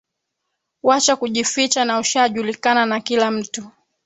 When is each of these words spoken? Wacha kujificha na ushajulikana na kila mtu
Wacha 0.83 1.15
kujificha 1.15 1.85
na 1.85 1.99
ushajulikana 1.99 2.85
na 2.85 2.99
kila 3.01 3.31
mtu 3.31 3.71